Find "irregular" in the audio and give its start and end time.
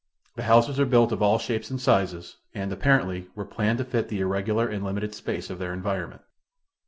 4.21-4.67